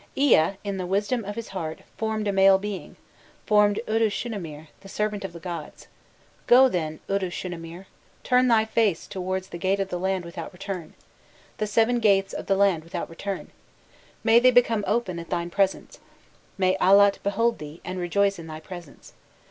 [0.17, 2.95] "Ea, in the wisdom of his heart, formed a male being,
[3.45, 5.87] formed Uddushunamir, the servant of the gods:
[6.47, 7.85] 'Go then, Uddushunamir,
[8.23, 10.95] turn thy face towards the gate of the land without return;
[11.59, 13.51] the seven gates of the land without return
[14.23, 15.99] may they become open at thy presence
[16.57, 19.13] may Allat behold thee, and rejoice in thy presence!